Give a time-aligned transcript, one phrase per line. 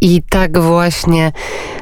[0.00, 1.32] I tak właśnie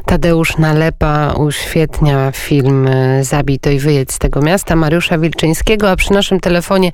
[0.06, 2.88] Tadeusz Nalepa uświetnia film
[3.20, 6.92] Zabij to i wyjedź z tego miasta Mariusza Wilczyńskiego, a przy naszym telefonie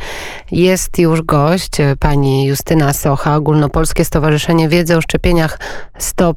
[0.50, 5.58] jest już gość, pani Justyna Socha, Ogólnopolskie Stowarzyszenie Wiedzy o Szczepieniach
[5.98, 6.37] Stop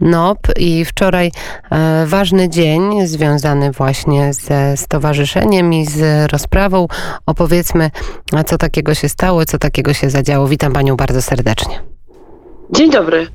[0.00, 1.30] NOP i wczoraj
[1.70, 6.86] e, ważny dzień związany właśnie ze stowarzyszeniem i z rozprawą.
[7.26, 7.90] Opowiedzmy,
[8.46, 10.48] co takiego się stało, co takiego się zadziało.
[10.48, 11.80] Witam panią bardzo serdecznie.
[12.70, 13.26] Dzień dobry.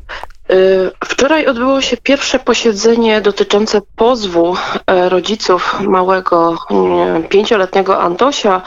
[0.52, 4.56] Y, wczoraj odbyło się pierwsze posiedzenie dotyczące pozwu
[4.88, 6.58] e, rodziców małego
[7.30, 8.62] pięcioletniego Antosia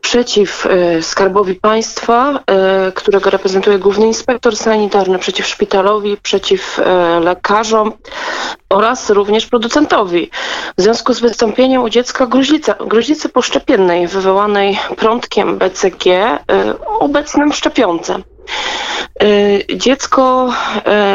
[0.00, 6.80] przeciw e, Skarbowi Państwa, e, którego reprezentuje główny inspektor sanitarny, przeciw szpitalowi, przeciw
[7.20, 7.92] lekarzom
[8.70, 10.30] oraz również producentowi.
[10.78, 16.38] W związku z wystąpieniem u dziecka gruźlica, gruźlicy poszczepiennej wywołanej prądkiem BCG
[17.00, 18.22] obecnym szczepionce.
[19.22, 20.52] Y, dziecko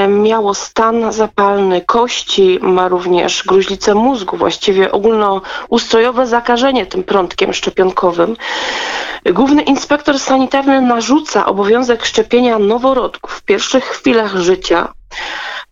[0.05, 8.38] y, miało stan zapalny kości, ma również gruźlicę mózgu, właściwie ogólnoustrojowe zakażenie tym prądkiem szczepionkowym.
[9.34, 14.93] Główny inspektor sanitarny narzuca obowiązek szczepienia noworodków w pierwszych chwilach życia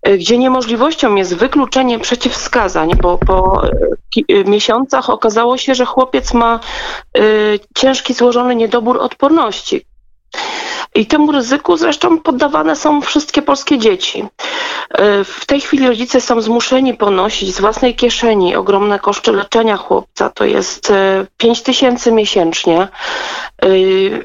[0.08, 3.62] y, gdzie niemożliwością jest wykluczenie przeciwwskazań, bo po
[4.46, 6.60] miesiącach okazało się, że chłopiec ma
[7.76, 9.86] ciężki złożony niedobór odporności.
[10.96, 14.26] I temu ryzyku zresztą poddawane są wszystkie polskie dzieci.
[14.90, 20.30] E, w tej chwili rodzice są zmuszeni ponosić z własnej kieszeni ogromne koszty leczenia chłopca.
[20.30, 20.94] To jest
[21.38, 22.82] 5 e, tysięcy miesięcznie.
[22.82, 23.68] E,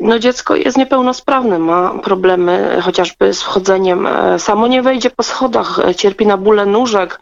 [0.01, 4.09] no dziecko jest niepełnosprawne, ma problemy chociażby z wchodzeniem.
[4.39, 7.21] Samo nie wejdzie po schodach, cierpi na bóle nóżek,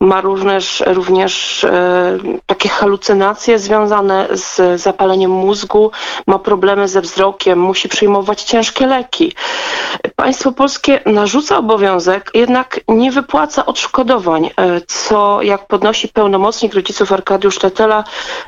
[0.00, 1.66] ma również, również
[2.46, 5.90] takie halucynacje związane z zapaleniem mózgu,
[6.26, 9.32] ma problemy ze wzrokiem, musi przyjmować ciężkie leki.
[10.16, 17.58] Państwo polskie narzuca obowiązek, jednak nie wypłaca odszkodowań, e, co jak podnosi pełnomocnik rodziców Arkadiusz
[17.58, 18.04] Tetela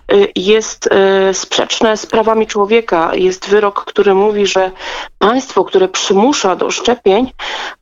[0.08, 3.14] e, jest e, sprzeczne z prawami człowieka.
[3.14, 4.70] Jest wyrok, który mówi, że
[5.18, 7.32] państwo, które przymusza do szczepień,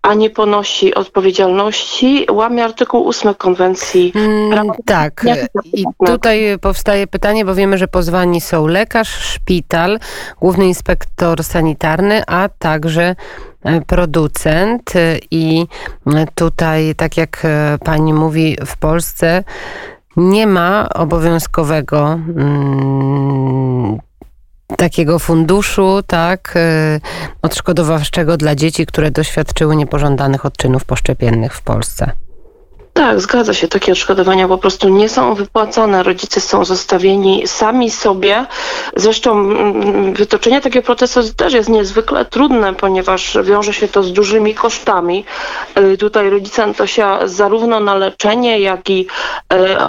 [0.02, 4.12] a nie ponosi odpowiedzialności, łamie artykuł 8 konwencji.
[4.14, 5.24] Mm, tak.
[5.64, 9.98] I tutaj powstaje pytanie, bo wiemy, że pozwani są lekarz, szpital,
[10.40, 13.14] główny inspektor sanitarny, a także
[13.86, 15.66] producent e, i
[16.34, 19.44] tutaj, tak jak e, pani mówi, w Polsce
[20.16, 23.98] nie ma obowiązkowego mm,
[24.76, 26.54] takiego funduszu, tak,
[27.42, 32.12] odszkodowawczego dla dzieci, które doświadczyły niepożądanych odczynów poszczepiennych w Polsce.
[32.96, 33.68] Tak, zgadza się.
[33.68, 36.02] Takie odszkodowania po prostu nie są wypłacane.
[36.02, 38.46] Rodzice są zostawieni sami sobie.
[38.96, 44.54] Zresztą mm, wytoczenie takiego procesu też jest niezwykle trudne, ponieważ wiąże się to z dużymi
[44.54, 45.24] kosztami.
[45.78, 49.06] Y, tutaj rodzice Antosia zarówno na leczenie, jak i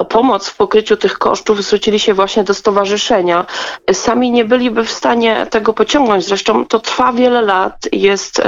[0.02, 3.46] y, pomoc w pokryciu tych kosztów zwrócili się właśnie do stowarzyszenia.
[3.94, 6.26] Sami nie byliby w stanie tego pociągnąć.
[6.26, 8.44] Zresztą to trwa wiele lat, jest, y,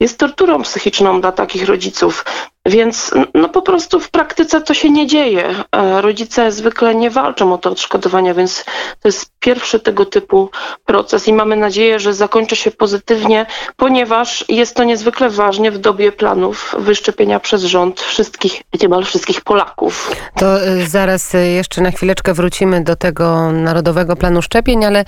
[0.00, 2.24] jest torturą psychiczną dla takich rodziców.
[2.66, 5.54] Więc no po prostu w praktyce to się nie dzieje.
[5.72, 8.64] E, rodzice zwykle nie walczą o to odszkodowania, więc
[9.00, 10.50] to jest pierwszy tego typu
[10.84, 13.46] proces i mamy nadzieję, że zakończy się pozytywnie,
[13.76, 20.12] ponieważ jest to niezwykle ważne w dobie planów wyszczepienia przez rząd wszystkich, niemal wszystkich Polaków.
[20.36, 25.04] To e, zaraz e, jeszcze na chwileczkę wrócimy do tego Narodowego Planu Szczepień, ale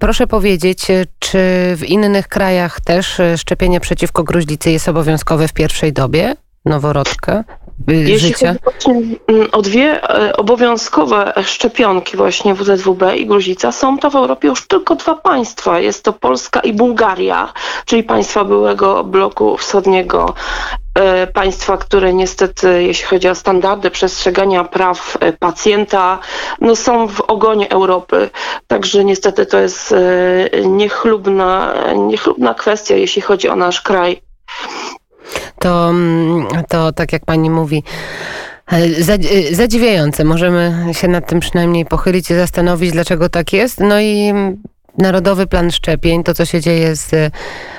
[0.00, 0.86] proszę powiedzieć,
[1.18, 1.38] czy
[1.76, 6.34] w innych krajach też szczepienie przeciwko gruźlicy jest obowiązkowe w pierwszej dobie?
[6.64, 7.44] Noworodka
[7.90, 8.54] y, Jeśli życia?
[8.64, 14.48] Chodzi mm, o dwie e, obowiązkowe szczepionki właśnie WZWB i gruźlica, są to w Europie
[14.48, 15.80] już tylko dwa państwa.
[15.80, 17.52] Jest to Polska i Bułgaria,
[17.84, 20.34] czyli państwa byłego bloku wschodniego
[20.94, 26.18] e, państwa, które niestety, jeśli chodzi o standardy przestrzegania praw e, pacjenta,
[26.60, 28.30] no są w ogonie Europy.
[28.66, 29.94] Także niestety to jest
[30.64, 34.20] niechlubna, niechlubna kwestia, jeśli chodzi o nasz kraj
[35.64, 37.82] to, mm, to tak jak pani mówi,
[38.72, 40.24] e, e, Zadziwiające.
[40.24, 43.80] Możemy się nad tym przynajmniej pochylić i zastanowić, dlaczego tak jest.
[43.80, 44.32] No i
[44.98, 47.32] Narodowy Plan Szczepień, to co się dzieje z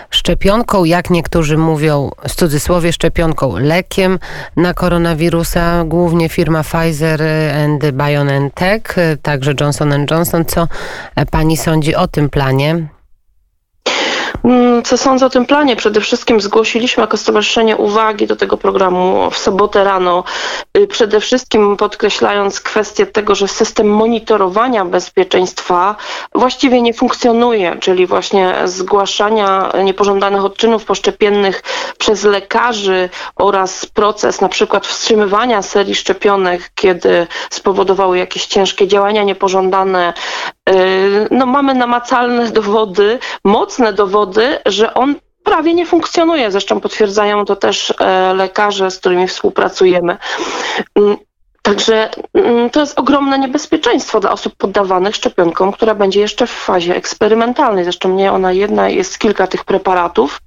[0.10, 4.20] szczepionką, jak niektórzy mówią, z cudzysłowie szczepionką, lekiem
[4.56, 7.24] na koronawirusa, głównie firma Pfizer
[7.66, 10.46] and BioNTech, także Johnson Johnson.
[10.46, 10.68] Co
[11.32, 12.95] pani sądzi o tym planie?
[14.46, 15.76] Mm, co sądzę o tym planie?
[15.76, 20.24] Przede wszystkim zgłosiliśmy jako stowarzyszenie uwagi do tego programu w sobotę rano.
[20.78, 25.96] Y, przede wszystkim podkreślając kwestię tego, że system monitorowania bezpieczeństwa
[26.36, 31.64] właściwie nie funkcjonuje, czyli właśnie zgłaszania niepożądanych odczynów poszczepiennych
[31.98, 40.14] przez lekarzy oraz proces na przykład wstrzymywania serii szczepionek, kiedy spowodowały jakieś ciężkie działania niepożądane.
[40.70, 46.52] Y, no, mamy namacalne dowody, mocne dowody, że on prawie nie funkcjonuje.
[46.52, 50.18] Zresztą potwierdzają to też e, lekarze, z którymi współpracujemy.
[51.66, 56.96] Także mm, to jest ogromne niebezpieczeństwo dla osób poddawanych szczepionkom, która będzie jeszcze w fazie
[56.96, 57.84] eksperymentalnej.
[57.84, 60.42] Zresztą nie ona jedna, jest kilka tych preparatów.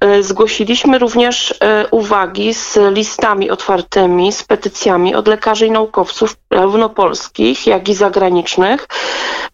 [0.00, 6.88] E, zgłosiliśmy również e, uwagi z listami otwartymi, z petycjami od lekarzy i naukowców, zarówno
[6.88, 8.88] polskich, jak i zagranicznych,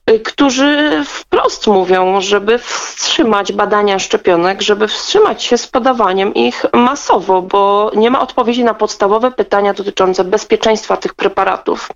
[0.06, 3.07] e, którzy wprost mówią, żeby wstrzymać
[3.52, 9.30] badania szczepionek, żeby wstrzymać się z podawaniem ich masowo, bo nie ma odpowiedzi na podstawowe
[9.30, 11.88] pytania dotyczące bezpieczeństwa tych preparatów.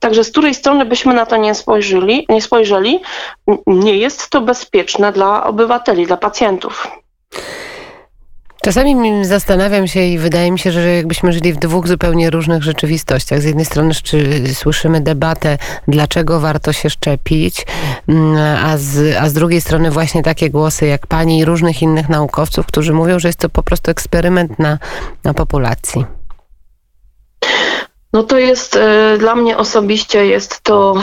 [0.00, 3.02] Także z której strony byśmy na to nie spojrzeli, nie spojrzeli,
[3.66, 6.88] nie jest to bezpieczne dla obywateli, dla pacjentów.
[8.64, 13.40] Czasami zastanawiam się i wydaje mi się, że jakbyśmy żyli w dwóch zupełnie różnych rzeczywistościach.
[13.40, 13.94] Z jednej strony
[14.52, 15.58] słyszymy debatę,
[15.88, 17.66] dlaczego warto się szczepić,
[18.08, 22.08] mm, a z, a z drugiej strony właśnie takie głosy jak pani i różnych innych
[22.08, 24.78] naukowców, którzy mówią, że jest to po prostu eksperyment na,
[25.24, 26.04] na populacji.
[28.14, 30.94] No to jest e, dla mnie osobiście jest to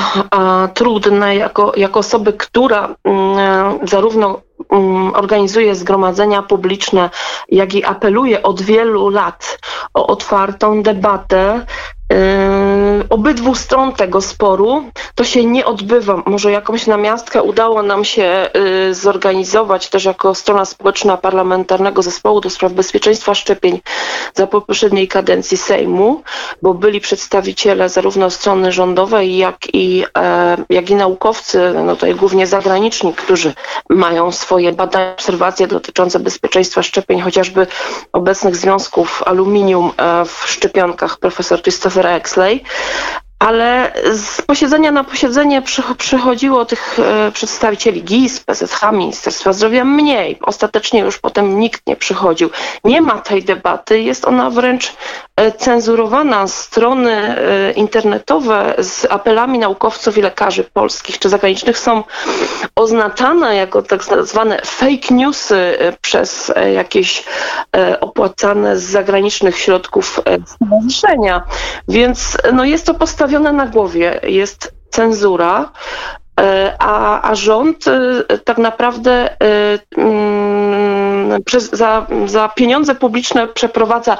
[0.73, 4.41] trudne jako, jako osoby, która mm, zarówno
[4.71, 7.09] mm, organizuje zgromadzenia publiczne,
[7.49, 9.59] jak i apeluje od wielu lat
[9.93, 11.65] o otwartą debatę
[13.09, 14.83] obydwu stron tego sporu
[15.15, 16.23] to się nie odbywa.
[16.25, 22.49] Może jakąś namiastkę udało nam się yy, zorganizować też jako strona społeczna parlamentarnego zespołu do
[22.49, 23.81] spraw bezpieczeństwa szczepień
[24.33, 26.23] za poprzedniej kadencji Sejmu,
[26.61, 32.47] bo byli przedstawiciele zarówno strony rządowej, jak i, e, jak i naukowcy, no tutaj głównie
[32.47, 33.53] zagraniczni, którzy
[33.89, 37.67] mają swoje badania, obserwacje dotyczące bezpieczeństwa szczepień, chociażby
[38.13, 42.63] obecnych związków aluminium e, w szczepionkach profesor Christopher Christopher Exley,
[43.41, 45.61] ale z posiedzenia na posiedzenie
[45.97, 50.39] przychodziło tych e, przedstawicieli GIS, PZH, Ministerstwa Zdrowia mniej.
[50.41, 52.49] Ostatecznie już potem nikt nie przychodził.
[52.83, 54.93] Nie ma tej debaty, jest ona wręcz
[55.35, 56.47] e, cenzurowana.
[56.47, 62.03] Strony e, internetowe z apelami naukowców i lekarzy polskich czy zagranicznych są
[62.75, 67.23] oznaczane jako tak zwane fake newsy przez jakieś
[67.99, 71.43] opłacane z zagranicznych środków stowarzyszenia.
[71.87, 74.19] Więc no, jest to postawione postawione na głowie.
[74.23, 75.71] Jest cenzura,
[76.39, 84.17] e, a, a rząd e, tak naprawdę e, mm, przez, za, za pieniądze publiczne przeprowadza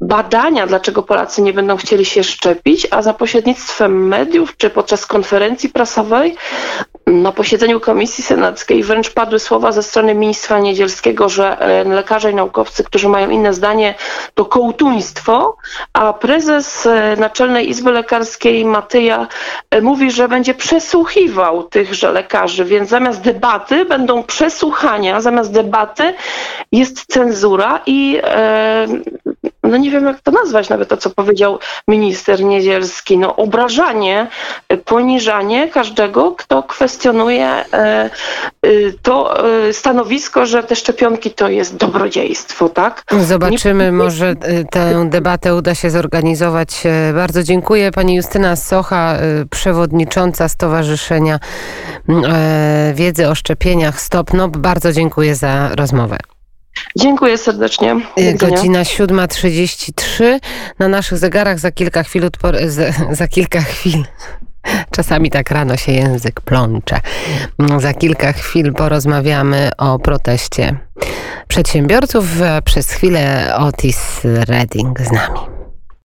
[0.00, 5.68] badania, dlaczego Polacy nie będą chcieli się szczepić, a za pośrednictwem mediów czy podczas konferencji
[5.68, 6.36] prasowej
[7.06, 12.34] na posiedzeniu Komisji Senackiej wręcz padły słowa ze strony ministra Niedzielskiego, że e, lekarze i
[12.34, 13.94] naukowcy, którzy mają inne zdanie,
[14.34, 15.56] to kołtuństwo,
[15.92, 19.26] a prezes e, Naczelnej Izby Lekarskiej Matyja
[19.70, 26.14] e, mówi, że będzie przesłuchiwał tychże lekarzy, więc zamiast debaty będą przesłuchania, zamiast debaty
[26.72, 28.20] jest cenzura i
[29.68, 31.58] no nie wiem jak to nazwać, nawet to, co powiedział
[31.88, 34.26] minister Niedzielski, no obrażanie,
[34.84, 38.10] poniżanie każdego, kto kwestionuje e, e,
[39.02, 43.04] to e, stanowisko, że te szczepionki to jest dobrodziejstwo, tak?
[43.20, 43.92] Zobaczymy, nie...
[43.92, 44.34] może
[44.70, 46.82] tę debatę uda się zorganizować.
[47.14, 49.18] Bardzo dziękuję pani Justyna Socha,
[49.50, 51.38] przewodnicząca Stowarzyszenia
[52.94, 54.32] Wiedzy o Szczepieniach Stop.
[54.32, 56.33] No, bardzo dziękuję za rozmowę.
[56.96, 57.96] Dziękuję serdecznie.
[58.34, 60.38] Godzina 7.33.
[60.78, 62.30] Na naszych zegarach za kilka chwil,
[62.66, 64.04] za, za kilka chwil.
[64.96, 67.00] Czasami tak rano się język plącze.
[67.78, 70.76] Za kilka chwil porozmawiamy o proteście
[71.48, 72.26] przedsiębiorców.
[72.64, 75.63] Przez chwilę Otis Redding z nami.